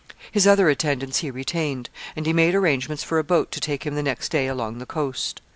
[0.31, 3.93] His other attendants he retained, and he made arrangements for a boat to take him
[3.93, 5.41] the next day along the coast.